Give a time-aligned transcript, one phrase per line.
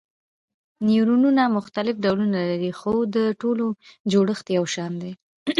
[0.87, 3.65] نیورونونه مختلف ډولونه لري خو د ټولو
[4.11, 5.11] جوړښت یو شان دی.